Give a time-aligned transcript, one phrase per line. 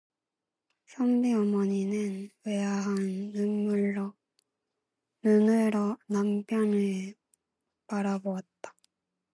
[0.87, 2.95] 선비 어머니는 의아한
[3.33, 4.15] 눈으로
[6.07, 7.13] 남편을
[7.85, 8.73] 바라보았다.